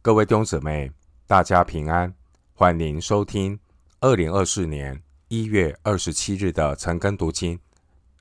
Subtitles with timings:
[0.00, 0.92] 各位弟兄姊妹，
[1.26, 2.14] 大家平安，
[2.54, 3.58] 欢迎收听
[3.98, 7.58] 二零二四年一月二十七日的晨更读经。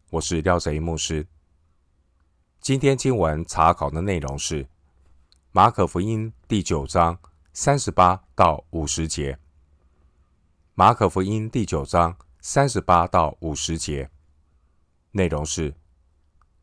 [0.10, 1.26] 我是廖泽一牧师。
[2.60, 4.68] 今天经文查考的内容是
[5.52, 7.18] 马可福音第九章
[7.54, 9.38] 三十八到五十节。
[10.74, 14.10] 马可福音第九章三十八到五十节
[15.12, 15.76] 内容是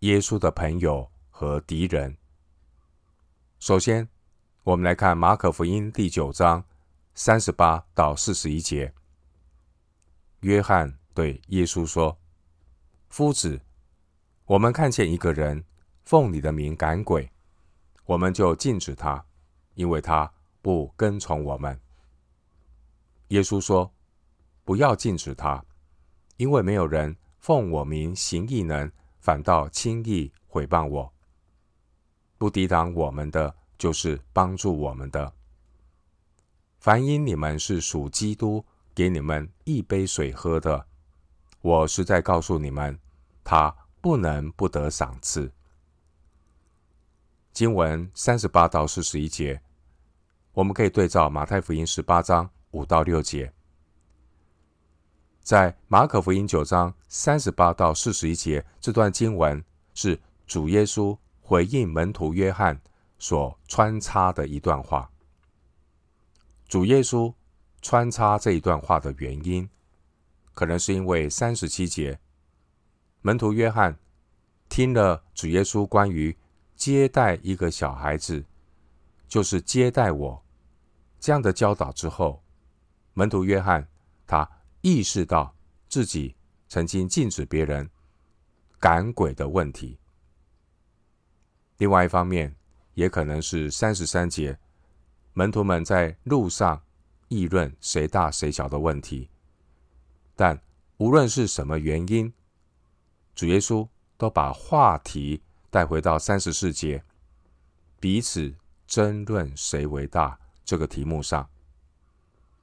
[0.01, 2.17] 耶稣的朋友和敌人。
[3.61, 4.07] 首先，
[4.65, 6.65] 我们来看马可福音第九章
[7.15, 8.95] 三十八到四十一节。
[10.41, 12.19] 约翰对耶稣说
[13.11, 13.61] ：“夫子，
[14.47, 15.63] 我们看见一个人
[16.07, 17.31] 奉你的名赶鬼，
[18.07, 19.23] 我们就禁止他，
[19.75, 21.79] 因为他不跟从我们。”
[23.29, 23.93] 耶稣说
[24.65, 25.63] ：“不要禁止他，
[26.39, 31.13] 因为没有人奉我名行异能，反倒轻易毁谤我。
[32.39, 35.33] 不抵挡我们的。”就是帮助我们的。
[36.79, 40.87] 凡因你们是属基督，给你们一杯水喝的，
[41.63, 42.99] 我实在告诉你们，
[43.43, 45.51] 他不能不得赏赐。
[47.53, 49.63] 经文三十八到四十一节，
[50.53, 53.53] 我们可以对照马太福音十八章五到六节。
[55.41, 62.81] 在马可福音九章三十八到四十一节这段经文，是主耶稣回应门徒约翰。
[63.19, 65.11] 所穿插的一段话，
[66.69, 67.33] 主耶稣
[67.81, 69.69] 穿插这一段话的原因，
[70.53, 72.19] 可能是因为三十七节，
[73.23, 73.99] 门徒约翰
[74.69, 76.37] 听了主耶稣关于
[76.75, 78.45] 接待一个小孩子，
[79.29, 80.45] 就是接待我
[81.21, 82.43] 这样的教导之后，
[83.15, 83.89] 门徒约翰
[84.27, 84.51] 他
[84.81, 85.55] 意识到
[85.89, 86.35] 自己
[86.69, 87.89] 曾经禁止别人
[88.79, 89.99] 赶鬼的问题。
[91.79, 92.55] 另外一方面，
[92.95, 94.59] 也可能是三十三节，
[95.33, 96.83] 门徒们在路上
[97.29, 99.29] 议论谁大谁小的问题。
[100.37, 100.61] 但
[100.97, 102.33] 无论是什么原因，
[103.35, 107.05] 主耶稣都把话题带回到三十四节，
[107.99, 108.55] 彼此
[108.87, 111.49] 争论谁为大这个题目上。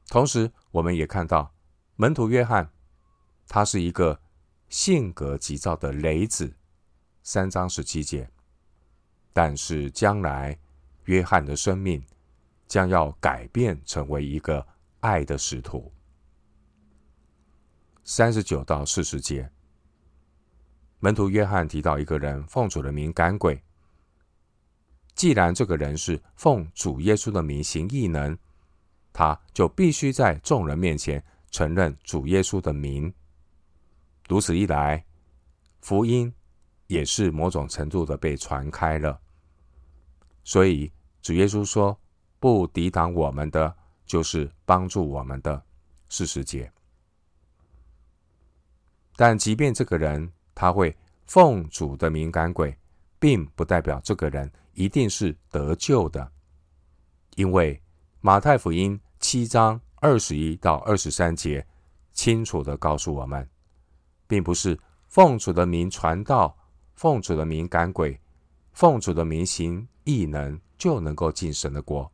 [0.07, 1.53] 同时，我们也看到
[1.95, 2.71] 门徒约翰，
[3.47, 4.21] 他是一个
[4.69, 6.53] 性格急躁的雷子，
[7.21, 8.29] 三章十七节。
[9.33, 10.59] 但是将来，
[11.05, 12.03] 约翰的生命
[12.67, 14.67] 将要改变，成为一个
[14.99, 15.91] 爱的使徒。
[18.03, 19.49] 三十九到四十节，
[20.99, 23.63] 门徒约翰提到一个人奉主的名赶鬼。
[25.15, 28.37] 既然这个人是奉主耶稣的名行异能，
[29.13, 33.13] 他就必须在众人面前承认主耶稣的名。
[34.27, 35.05] 如此一来，
[35.79, 36.33] 福音。
[36.87, 39.20] 也是某种程度的被传开了，
[40.43, 40.91] 所以
[41.21, 41.99] 主耶稣说
[42.39, 43.75] ：“不抵挡我们的，
[44.05, 45.63] 就是帮助我们的。”
[46.09, 46.71] 四十节。
[49.15, 52.77] 但即便这个人他会奉主的名赶鬼，
[53.19, 56.31] 并不代表这个人一定是得救的，
[57.35, 57.81] 因为
[58.19, 61.65] 马太福音七章二十一到二十三节
[62.11, 63.47] 清楚地告诉我们，
[64.27, 66.57] 并不是奉主的名传道。
[66.93, 68.21] 奉主的名赶鬼，
[68.73, 72.11] 奉主的名行异能，就能够进神的国。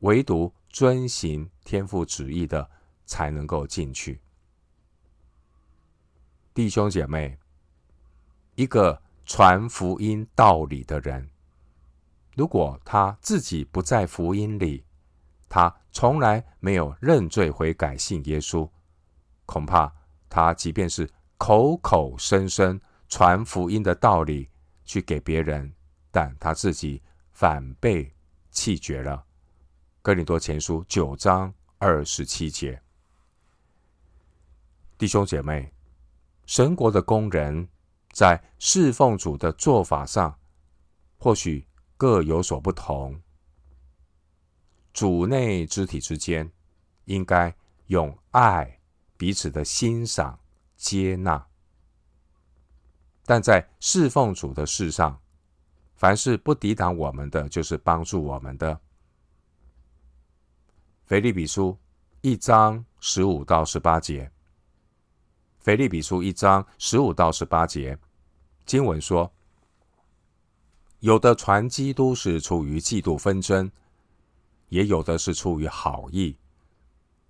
[0.00, 2.70] 唯独遵行天父旨意的，
[3.06, 4.20] 才能够进去。
[6.52, 7.38] 弟兄姐妹，
[8.54, 11.30] 一个传福音道理的人，
[12.36, 14.84] 如果他自己不在福音里，
[15.48, 18.68] 他从来没有认罪悔改信耶稣，
[19.46, 19.92] 恐怕
[20.28, 22.80] 他即便是口口声声。
[23.06, 24.48] 传福音的道理
[24.84, 25.72] 去给别人，
[26.14, 27.02] 但他自己
[27.32, 28.14] 反被
[28.52, 29.26] 弃绝了。
[30.00, 32.80] 哥林多前书九章二十七节，
[34.96, 35.74] 弟兄姐妹，
[36.46, 37.68] 神国的工人
[38.12, 40.38] 在侍奉主的做法上，
[41.18, 41.66] 或许
[41.96, 43.20] 各有所不同。
[44.92, 46.48] 主内肢体之间，
[47.06, 47.52] 应该
[47.86, 48.78] 用爱
[49.16, 50.38] 彼此的欣赏
[50.76, 51.44] 接纳。
[53.24, 55.20] 但在侍奉主的事上，
[55.94, 58.80] 凡是不抵挡我们的，就是帮助我们的。
[61.06, 61.78] 腓立比书
[62.20, 64.30] 一章十五到十八节。
[65.60, 67.98] 腓立比书一章十五到十八节，
[68.66, 69.32] 经文说：
[71.00, 73.70] 有的传基督是出于嫉妒纷争，
[74.68, 76.36] 也有的是出于好意。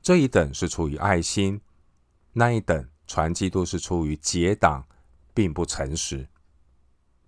[0.03, 1.61] 这一等是出于爱心，
[2.33, 4.87] 那一等传基督是出于结党。
[5.37, 6.29] 并不诚实，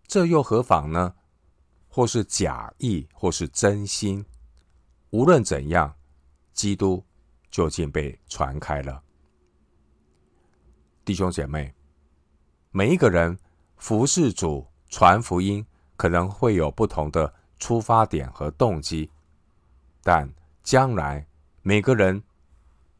[0.06, 1.16] 这又何妨呢？
[1.96, 4.22] 或是假意，或是真心，
[5.08, 5.96] 无论怎样，
[6.52, 7.02] 基督
[7.50, 9.02] 究竟被传开了。
[11.06, 11.74] 弟兄姐妹，
[12.70, 13.38] 每一个人
[13.78, 15.64] 服侍主、传福音，
[15.96, 19.10] 可能会有不同的出发点和动机，
[20.02, 20.30] 但
[20.62, 21.26] 将来
[21.62, 22.22] 每个人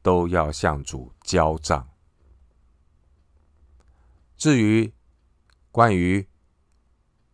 [0.01, 1.87] 都要向主交账。
[4.39, 4.91] 至于
[5.71, 6.27] 关于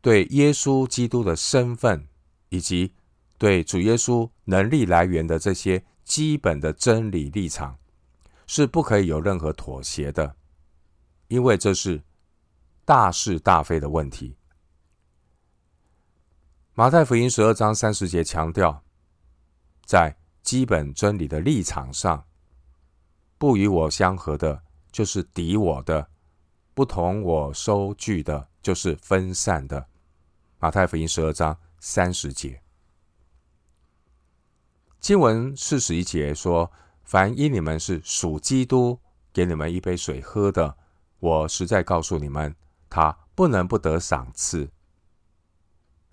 [0.02, 2.06] 对耶稣基督的身份，
[2.50, 2.92] 以及
[3.38, 7.78] 对主耶稣能力来源的这些基本的真理立场，
[8.46, 10.34] 是不可以有任何妥协的，
[11.28, 12.02] 因为这是
[12.84, 14.36] 大是大非的问题。
[16.74, 18.82] 马太福音十二章三十节强调，
[19.84, 22.24] 在基本真理的立场上，
[23.38, 26.08] 不与我相合的，就是敌我的；
[26.74, 29.86] 不同我收据的，就是分散的。
[30.62, 32.62] 马太福音十二章三十节，
[35.00, 36.70] 经文四十一节说
[37.02, 39.00] ：“凡因你们是属基督，
[39.32, 40.76] 给你们一杯水喝的，
[41.18, 42.54] 我实在告诉你们，
[42.88, 44.70] 他不能不得赏赐。”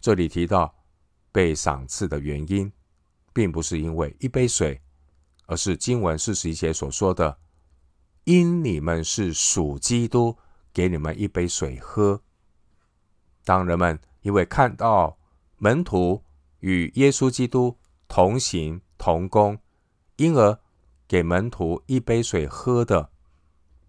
[0.01, 0.83] 这里提到
[1.31, 2.73] 被赏赐的原因，
[3.31, 4.81] 并不是因为一杯水，
[5.45, 7.37] 而是经文四十一节所说的
[8.25, 10.39] ：“因你们是属基督，
[10.73, 12.23] 给你们一杯水喝。”
[13.45, 15.17] 当人们因为看到
[15.57, 16.23] 门徒
[16.59, 17.77] 与耶稣基督
[18.07, 19.59] 同行同工，
[20.17, 20.59] 因而
[21.07, 23.11] 给门徒一杯水喝的，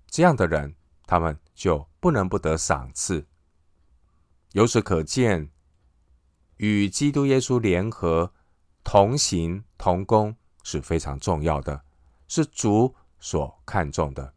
[0.06, 3.27] 这样的人，他们就不能不得赏赐。
[4.53, 5.50] 由此可见，
[6.56, 8.32] 与基督耶稣联合
[8.85, 11.85] 同行同工是非常重要的，
[12.29, 14.35] 是主所看重的。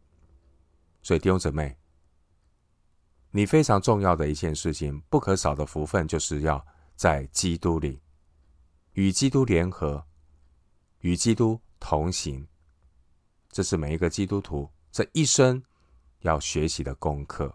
[1.02, 1.78] 所以弟兄姊妹。
[3.36, 6.64] 你非常重要的一件事情，不可少的福分，就是要
[6.96, 8.00] 在基督里
[8.92, 10.06] 与基督联合，
[11.00, 12.48] 与基督同行。
[13.50, 15.60] 这是每一个基督徒这一生
[16.20, 17.52] 要学习的功课。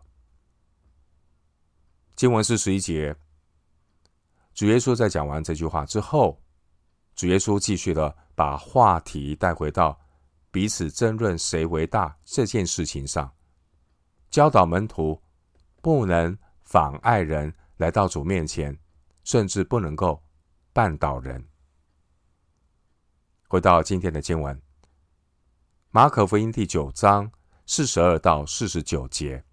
[2.16, 3.14] 经文是十一节，
[4.54, 6.42] 主耶稣在讲完这句话之后，
[7.14, 9.96] 主耶稣继续的把话题带回到
[10.50, 13.32] 彼此争论谁为大这件事情上，
[14.28, 15.22] 教导门徒。
[15.80, 18.78] 不能妨碍人来到主面前，
[19.24, 20.22] 甚至不能够
[20.74, 21.46] 绊倒人。
[23.48, 24.60] 回到今天的经文，
[25.90, 27.30] 马可福音第九章
[27.64, 29.44] 四十二到四十九节：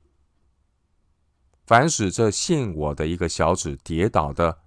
[1.66, 4.60] 凡使这信我的一个小子跌倒的，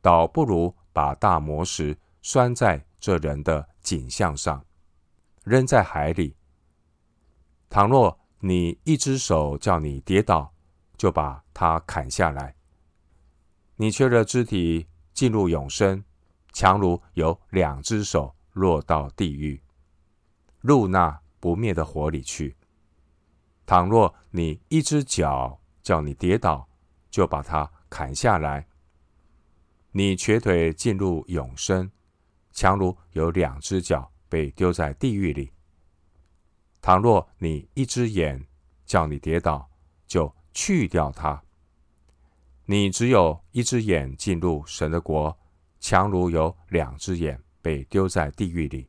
[0.00, 4.64] 倒不如把大磨石拴在这人的颈项上，
[5.44, 6.36] 扔在海里。
[7.68, 10.54] 倘若你一只手叫你跌倒，
[10.96, 12.56] 就把它砍下来。
[13.76, 16.04] 你缺了肢体进入永生，
[16.52, 19.62] 强如有两只手落到地狱，
[20.60, 22.56] 入那不灭的火里去。
[23.66, 26.68] 倘若你一只脚叫你跌倒，
[27.10, 28.66] 就把它砍下来。
[29.92, 31.90] 你瘸腿进入永生，
[32.52, 35.52] 强如有两只脚被丢在地狱里。
[36.80, 38.46] 倘若你一只眼
[38.84, 39.68] 叫你跌倒，
[40.06, 41.42] 就去掉它。
[42.64, 45.38] 你只有一只眼进入神的国，
[45.78, 48.88] 强如有两只眼被丢在地狱里，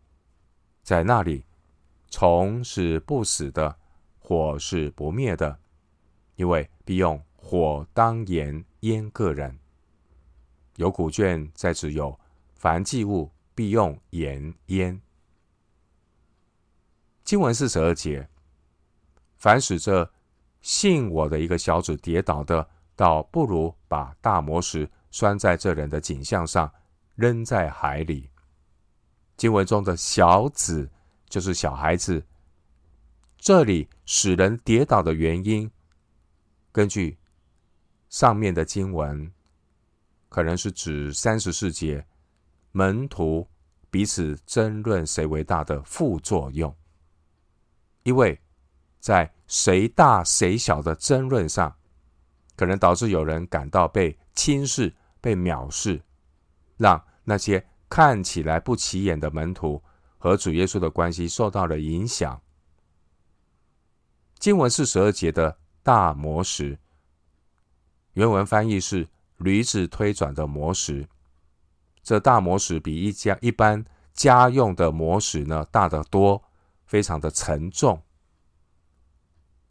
[0.81, 1.43] 在那里，
[2.09, 3.77] 虫是不死的，
[4.17, 5.59] 火是不灭的，
[6.35, 9.59] 因为必用火当盐腌个人。
[10.77, 12.17] 有古卷在此有
[12.55, 15.01] 凡祭物必用盐腌。
[17.25, 18.29] 经文四十二节，
[19.35, 20.09] 凡使这。
[20.67, 26.69] 信我的一个小子跌倒的，倒不如把大磨石拴在这人的颈项上，
[27.15, 28.29] 扔在海里。
[29.37, 30.91] 经文中的小子
[31.29, 32.21] 就是小孩子。
[33.37, 35.71] 这里使人跌倒的原因，
[36.73, 37.17] 根据
[38.09, 39.31] 上面的经文，
[40.27, 42.05] 可能是指三十四节
[42.73, 43.47] 门徒
[43.89, 46.75] 彼此争论谁为大的副作用，
[48.03, 48.37] 因为。
[48.99, 51.75] 在谁大谁小的争论上，
[52.55, 56.01] 可能导致有人感到被轻视、被藐视，
[56.77, 59.81] 让那些看起来不起眼的门徒
[60.17, 62.41] 和主耶稣的关系受到了影响。
[64.39, 66.77] 经文四十二节的大磨石，
[68.13, 71.07] 原文翻译是驴子推转的磨石。
[72.03, 76.43] 这大磨石比一家一般家用的磨石呢大得多，
[76.85, 78.01] 非常的沉重。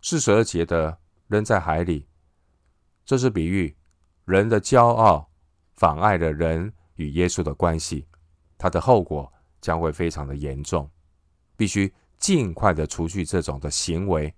[0.09, 2.07] 四十二节的扔在海里，
[3.05, 3.77] 这是比喻
[4.25, 5.29] 人的骄傲
[5.75, 8.07] 妨碍了人与耶稣的关系，
[8.57, 10.89] 它的后果将会非常的严重，
[11.57, 14.33] 必须尽快的除去这种的行为。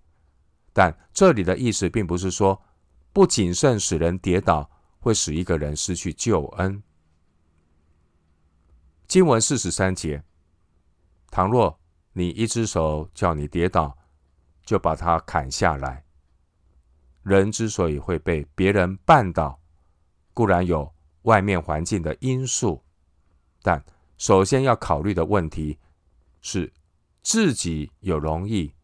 [0.73, 2.59] 但这里的意思并不是说
[3.13, 6.83] 不谨慎使人跌倒会使一个人失去救恩。
[9.07, 10.25] 经文四十三节，
[11.31, 11.79] 倘若
[12.15, 13.99] 你一只手叫你跌倒，
[14.69, 16.05] 就把它砍下来。
[17.23, 19.59] 人之所以会被别人绊倒，
[20.35, 22.85] 固然有外面环境的因素，
[23.63, 23.83] 但
[24.19, 25.79] 首先要考虑的问题
[26.43, 26.71] 是
[27.23, 28.75] 自己有容易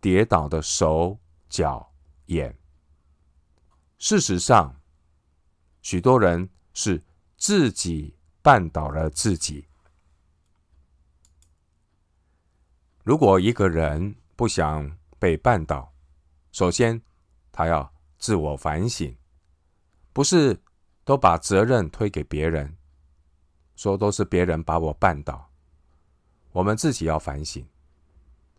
[0.00, 1.16] 跌倒的手
[1.48, 1.92] 脚
[2.26, 2.58] 眼。
[3.98, 4.74] 事实上，
[5.80, 7.00] 许多人是
[7.36, 9.68] 自己绊倒了自己。
[13.04, 15.90] 如果一个人不想被绊倒，
[16.52, 17.00] 首先
[17.50, 19.16] 他要自我反省，
[20.12, 20.62] 不是
[21.02, 22.76] 都把责任推给别人，
[23.74, 25.50] 说都是别人把我绊倒。
[26.52, 27.66] 我们自己要反省，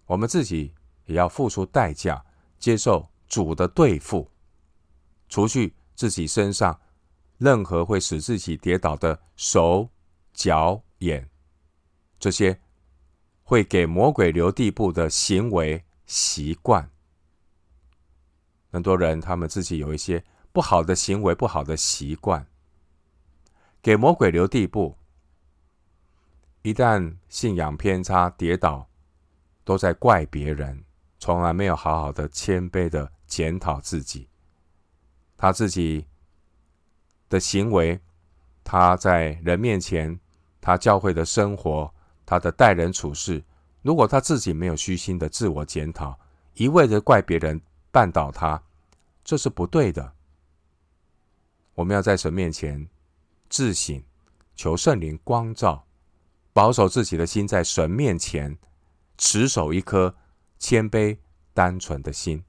[0.07, 0.73] 我们自己
[1.05, 2.25] 也要付出代价，
[2.57, 4.27] 接受主的对付，
[5.29, 6.81] 除去自己身上
[7.37, 9.87] 任何会使自己跌倒的手
[10.33, 11.29] 脚眼
[12.17, 12.59] 这些。
[13.43, 16.89] 会给魔鬼留地步的行为习惯，
[18.71, 22.45] 很多人他们自己有一些不好的行为、不好的习惯，
[23.81, 24.97] 给魔鬼留地步。
[26.61, 28.89] 一旦信仰偏差、跌倒，
[29.63, 30.83] 都在怪别人，
[31.19, 34.27] 从来没有好好的谦卑的检讨自己。
[35.37, 36.07] 他自己
[37.29, 37.99] 的行为，
[38.63, 40.19] 他在人面前，
[40.59, 41.93] 他教会的生活。
[42.27, 43.43] 他的待人处事，
[43.85, 46.19] 如果他自己没有虚心的自我检讨，
[46.55, 47.61] 一味的怪别人
[47.93, 48.59] 绊倒他，
[49.23, 50.11] 这是不对的。
[51.75, 52.89] 我们要在神面前
[53.47, 54.03] 自省，
[54.55, 55.85] 求圣灵光照，
[56.51, 58.57] 保守自己的心，在神面前
[59.19, 60.15] 持守一颗
[60.57, 61.15] 谦卑
[61.53, 62.43] 单纯的心。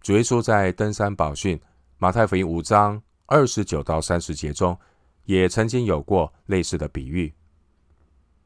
[0.00, 1.60] 主耶稣在登山宝训
[1.98, 4.76] 马太福音五章二十九到三十节中，
[5.22, 7.32] 也曾经有过类似的比喻。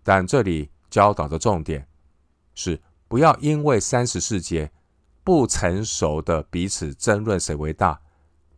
[0.03, 1.89] 但这里教导的重点
[2.55, 4.71] 是，不要因为三十四节
[5.25, 8.01] 不成熟的彼此争论谁为大，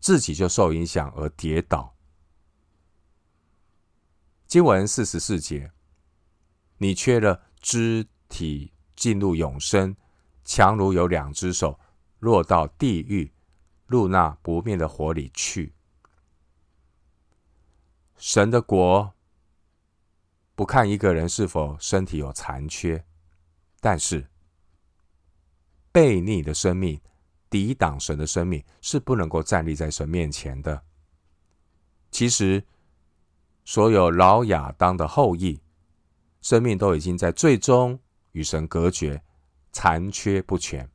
[0.00, 1.96] 自己就受影响而跌倒。
[4.46, 5.72] 经文四十四节，
[6.76, 9.96] 你缺了肢体进入永生，
[10.44, 11.80] 强如有两只手
[12.18, 13.32] 落到地狱，
[13.86, 15.72] 入那不灭的火里去。
[18.18, 19.15] 神的国。
[20.56, 23.04] 不看一个人是否身体有残缺，
[23.78, 24.26] 但是
[25.92, 26.98] 悖逆的生命、
[27.50, 30.82] 抵挡神的生命是不能够站立在神面前的。
[32.10, 32.64] 其实，
[33.66, 35.60] 所有老亚当的后裔，
[36.40, 38.00] 生命都已经在最终
[38.32, 39.22] 与神隔绝，
[39.72, 40.88] 残缺不全。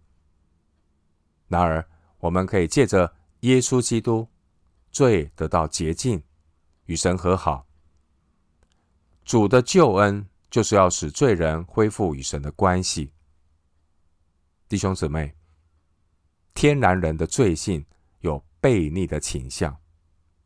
[1.48, 1.88] 然而，
[2.18, 4.28] 我们可以借着耶稣基督，
[4.92, 6.24] 罪得到洁净，
[6.86, 7.68] 与神和好。
[9.24, 13.14] 主的救恩就是要使罪人恢复与神的关系。
[14.68, 15.36] 弟兄姊妹，
[16.54, 17.86] 天然人的罪性
[18.20, 19.78] 有悖逆的倾向，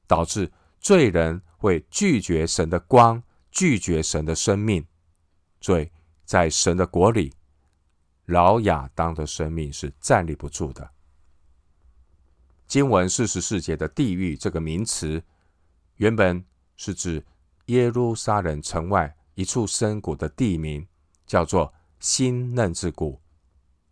[0.05, 4.85] 导致罪人会拒绝神的光，拒绝神的生命。
[5.61, 5.91] 罪
[6.25, 7.33] 在神的国里，
[8.25, 10.91] 老亚当的生命是站立不住的。
[12.67, 15.23] 经文四十四节的“地狱”这个名词，
[15.95, 17.25] 原本是指。
[17.65, 20.87] 耶路撒冷城外一处深谷的地名
[21.25, 23.19] 叫做新嫩之谷。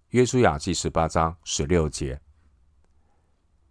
[0.10, 2.22] 约书亚记十八章十六节。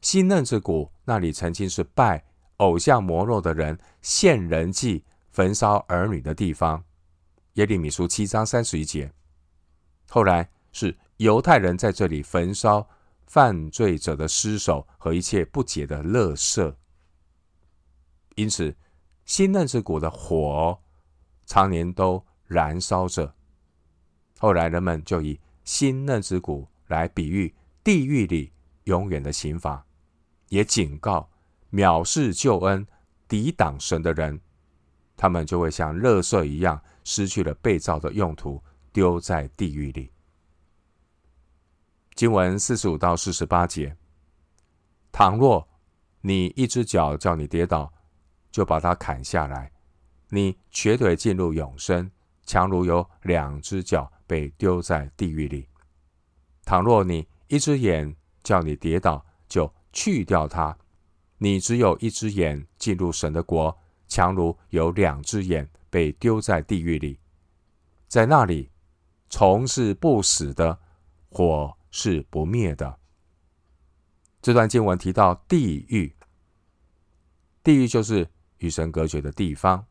[0.00, 2.24] 新嫩之谷那里曾经是拜
[2.56, 6.84] 偶像摩洛的人献人祭、焚烧儿女的地方。
[7.54, 9.12] 耶利米书七章三十一节。
[10.08, 12.88] 后来是犹太人在这里焚烧
[13.26, 16.74] 犯罪者的尸首和一切不洁的垃圾。
[18.34, 18.74] 因此。
[19.24, 20.78] 新嫩之谷的火
[21.46, 23.34] 常年都燃烧着，
[24.38, 28.52] 后来人们就以新嫩之谷来比喻地狱里
[28.84, 29.86] 永远的刑罚，
[30.48, 31.30] 也警告
[31.70, 32.86] 藐视救恩、
[33.28, 34.40] 抵挡神的人，
[35.16, 38.62] 他们就会像垃圾一样失去了被造的用途，
[38.92, 40.10] 丢在地狱里。
[42.14, 43.96] 经文四十五到四十八节，
[45.10, 45.66] 倘若
[46.20, 47.92] 你一只脚叫你跌倒，
[48.52, 49.72] 就把它砍下来，
[50.28, 52.08] 你瘸腿进入永生，
[52.44, 55.66] 强如有两只脚被丢在地狱里。
[56.64, 60.76] 倘若你一只眼叫你跌倒，就去掉它，
[61.38, 67.18] 你只有一只眼进入神的国，强如有两只眼被丢在地狱里，
[68.06, 68.70] 在那里
[69.30, 70.78] 虫是不死的，
[71.30, 72.98] 火是不灭的。
[74.40, 76.14] 这段经文提到地狱，
[77.62, 78.28] 地狱就是
[78.62, 79.84] 与神隔绝的地方。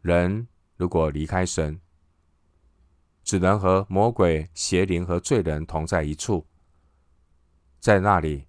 [0.00, 1.78] 人如果离开神，
[3.22, 6.46] 只能和魔鬼、邪灵和罪人同在一处，
[7.78, 8.46] 在那里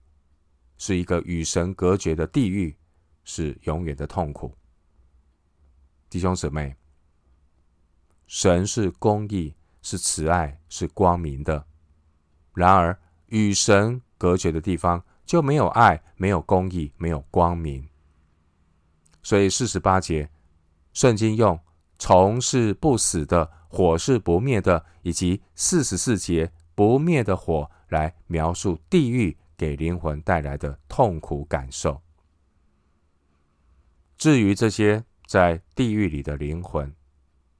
[0.77, 2.75] 是一个与神隔绝的地狱，
[3.23, 4.55] 是永远的痛苦。
[6.09, 6.75] 弟兄姊妹，
[8.27, 11.65] 神是公义，是慈爱，是光明的。
[12.53, 17.87] 然而，与神隔绝的地方就没有爱，没有公义，没有光明。
[19.27, 20.29] 所以四十八节，
[20.93, 21.59] 圣经用
[21.99, 32.01] “虫是不死的，火是不灭的”，以及四十四节“不灭的火”来描述地狱给灵魂带来的痛苦感受。
[34.17, 36.95] 至于这些在地狱里的灵魂，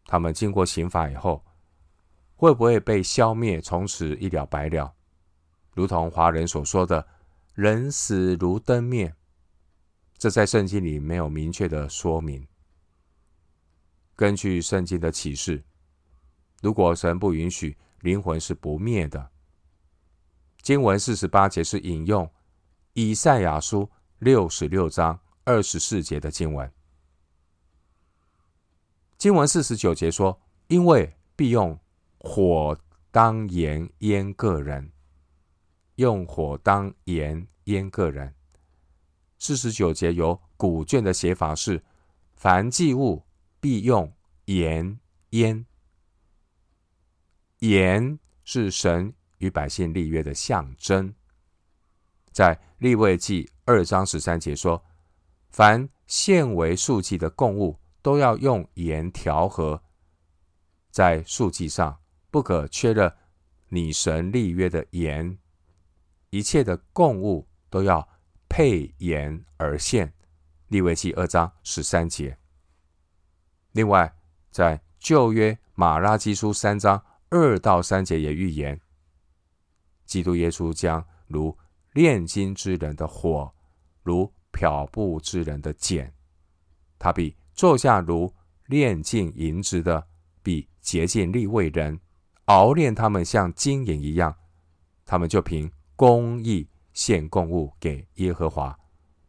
[0.06, 1.44] 他们经过刑罚以后，
[2.38, 4.94] 会不会被消灭，从此一了百了？
[5.74, 7.06] 如同华人所说的
[7.56, 9.14] “人死如灯灭”，
[10.18, 12.46] 这在圣经里没有明确的说明。
[14.16, 15.64] 根据圣经的启示，
[16.62, 19.30] 如果神不允许，灵魂是不灭的。
[20.64, 22.30] 经文四十八节是引用
[22.94, 26.70] 以赛亚书六十六章二十四节的经文。
[29.18, 31.80] 经文四十九节说：“因为必用
[32.20, 32.76] 火
[33.12, 34.92] 当盐腌个人。”
[35.96, 38.34] 用火当盐腌个人。
[39.40, 41.84] 四十九节有古卷的写法是：
[42.36, 43.24] 凡祭物
[43.60, 44.12] 必用
[44.46, 45.00] 盐
[45.32, 45.66] 腌。
[47.60, 51.14] 盐是神与百姓立约的象征。
[52.32, 54.84] 在立位记二章十三节说：
[55.50, 59.82] 凡献为素祭的供物，都要用盐调和，
[60.92, 63.18] 在素祭上不可缺了
[63.70, 65.38] 你神立约的盐。
[66.30, 68.08] 一切的供物都要
[68.58, 70.12] 配言而献，
[70.70, 72.36] 利未记二章十三节。
[73.74, 74.12] 另外，
[74.50, 78.82] 在旧约马拉基书三章二到三节也预言，
[80.08, 81.56] 基督耶稣将如
[81.94, 83.54] 炼金之人的火，
[84.02, 86.12] 如漂布之人的碱，
[86.98, 88.34] 他必坐下如
[88.66, 90.08] 炼净银子的，
[90.42, 92.00] 必洁净利未人，
[92.46, 94.36] 熬炼他们像金银一样，
[95.06, 95.72] 他们就凭。
[95.96, 96.68] 公义
[96.98, 98.76] 献供物给耶和华，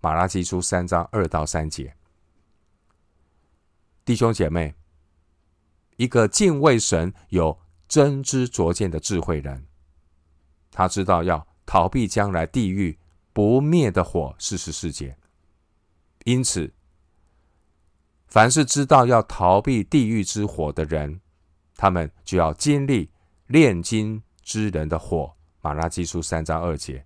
[0.00, 1.94] 马拉基书三章二到三节。
[4.06, 4.74] 弟兄姐妹，
[5.98, 9.66] 一个敬畏神、有真知灼见的智慧人，
[10.70, 12.98] 他知道要逃避将来地狱
[13.34, 15.18] 不灭的火，四十四节。
[16.24, 16.72] 因此，
[18.28, 21.20] 凡是知道要逃避地狱之火的人，
[21.76, 23.10] 他们就要经历
[23.46, 25.34] 炼金之人的火。
[25.60, 27.04] 马拉基书三章二节，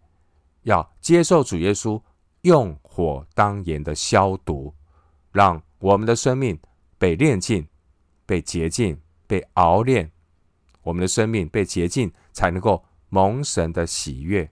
[0.63, 2.01] 要接受主耶稣
[2.43, 4.75] 用火当盐的消毒，
[5.31, 6.59] 让我们的生命
[6.99, 7.67] 被炼净、
[8.27, 10.11] 被洁净、被熬炼。
[10.83, 14.47] 我们的生命被洁净，才能够蒙神的喜悦；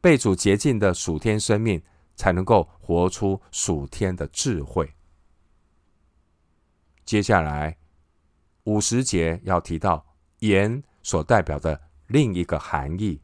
[0.00, 1.82] 被主洁净的属天生命，
[2.14, 4.92] 才能够活出属天的智慧。
[7.04, 7.76] 接下来
[8.64, 10.04] 五十节要提到
[10.40, 11.80] 盐所代表的。
[12.08, 13.22] 另一个含义，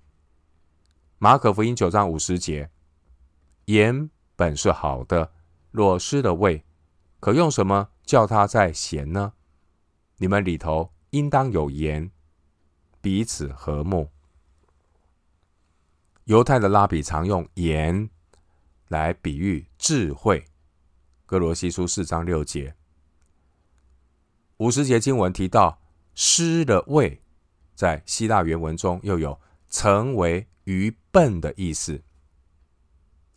[1.20, 2.70] 马可福音九章五十节，
[3.64, 5.32] 盐本是好的，
[5.72, 6.64] 若失了味，
[7.18, 9.32] 可用什么叫它再咸呢？
[10.18, 12.12] 你们里头应当有盐，
[13.00, 14.10] 彼此和睦。
[16.26, 18.08] 犹太的拉比常用盐
[18.86, 20.44] 来比喻智慧，
[21.26, 22.76] 哥罗西书四章六节。
[24.58, 25.80] 五十节经文提到
[26.14, 27.20] 失了味。
[27.74, 32.02] 在希腊原文中，又有成为愚笨的意思。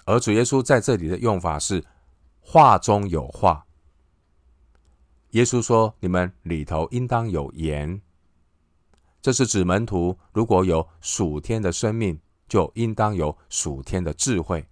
[0.03, 1.85] 而主耶稣在这里的用法是
[2.41, 3.65] 话中有话。
[5.29, 8.01] 耶稣说：“你们里头应当有盐。”
[9.21, 14.67] 这是指门徒如果有属天的生命，就应当有属天的智慧。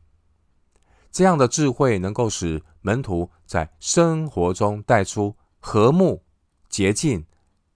[1.12, 6.26] 这样的智慧能够使门徒在生活中带出和睦、
[6.68, 7.26] 洁净、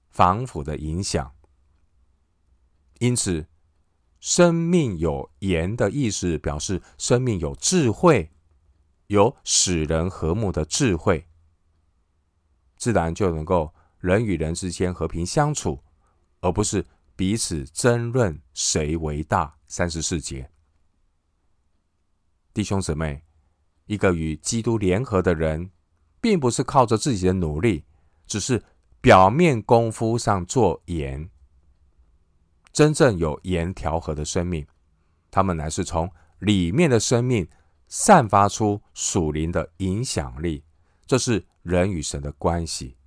[0.10, 1.34] 防腐的影响。
[3.00, 3.48] 因此，
[4.24, 8.32] 生命有言的意思，表示生命有智慧，
[9.08, 11.28] 有使人和睦的智慧，
[12.78, 15.84] 自然就能够人与人之间和平相处，
[16.40, 16.86] 而不是
[17.18, 19.58] 彼此争论谁为大。
[19.68, 20.50] 三十四节，
[22.54, 23.26] 弟兄姊妹，
[23.88, 25.70] 一个与基督联合的人，
[26.22, 27.84] 并不是靠着自己的努力，
[28.26, 28.64] 只是
[29.02, 31.30] 表面功夫上做盐。
[32.74, 34.66] 真正有盐调和的生命，
[35.30, 37.48] 他们乃是从里面的生命
[37.88, 40.64] 散发出属灵的影响力。
[41.06, 42.98] 这是人与神的关系。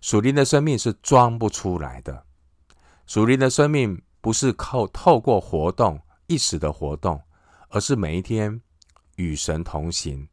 [0.00, 2.26] 属灵的生命是装不出来的。
[3.06, 7.22] 属灵的生命不是靠透过活动一时的活动，
[7.68, 8.60] 而是每一天
[9.16, 10.28] 与神同行。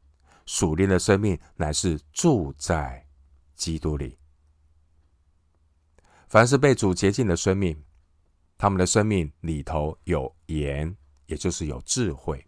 [0.48, 3.06] 属灵的生命乃是住在
[3.56, 4.18] 基督里。
[6.28, 7.84] 凡是被主洁净的生命，
[8.62, 10.95] 他们的生命里头有盐，
[11.26, 12.45] 也就是有智慧。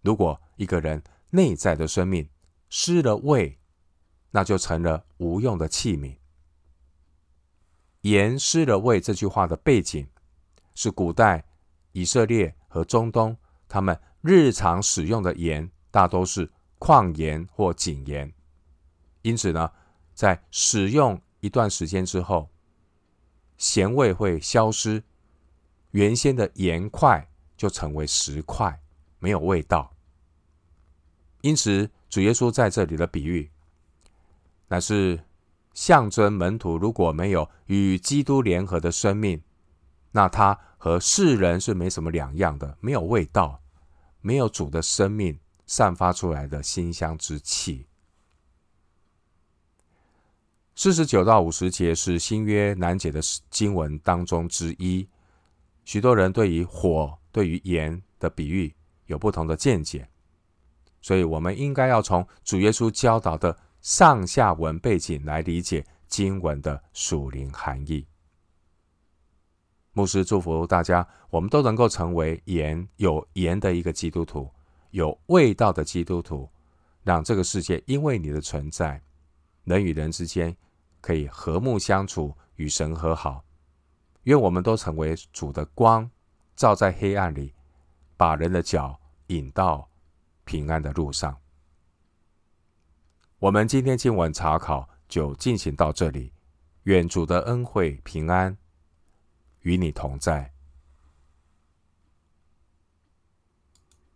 [0.00, 2.26] 如果一个人内在的生命
[2.70, 3.58] 失了味，
[4.30, 6.16] 那就成了无用的器皿。
[8.00, 10.08] 盐失了味这句话的背景
[10.74, 11.44] 是古代
[11.92, 13.36] 以色列和中东，
[13.68, 18.32] 他们日常使用的盐大都是矿盐或井盐，
[19.20, 19.70] 因此呢，
[20.14, 22.48] 在使用一段时间之后，
[23.56, 25.02] 咸味会消失，
[25.92, 28.80] 原先的盐块就成为石块，
[29.18, 29.94] 没有味道。
[31.42, 33.50] 因此，主耶稣在这里的比喻，
[34.68, 35.24] 乃是
[35.72, 39.42] 象征门徒如果没有与基督联合的生命，
[40.12, 43.60] 那他和世人是没什么两样的，没有味道，
[44.20, 47.86] 没有主的生命散发出来的馨香之气。
[50.76, 55.06] 四十九到五十节是新约难解的经文当中之一。
[55.84, 58.74] 许多人对于火、对于盐的比喻
[59.06, 60.08] 有不同的见解，
[61.00, 68.04] 所以我们应该要从主耶稣教导的上下文背景来理解经文的属灵含义。
[69.92, 74.50] 牧师祝福大家，我们都能够成为盐，有盐的一个基督徒，
[74.90, 76.50] 有味道的基督徒，
[77.04, 79.00] 让这个世界因为你的存在，
[79.64, 80.56] 人与人之间
[81.00, 83.44] 可以和睦相处，与神和好。
[84.22, 86.10] 愿我们都成为主的光，
[86.56, 87.52] 照在黑暗里，
[88.16, 89.90] 把人的脚引到
[90.44, 91.36] 平安的路上。
[93.38, 96.32] 我们今天经文查考就进行到这里。
[96.84, 98.56] 愿主的恩惠平安
[99.60, 100.53] 与你同在。